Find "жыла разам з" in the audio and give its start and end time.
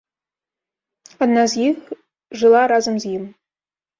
2.43-3.15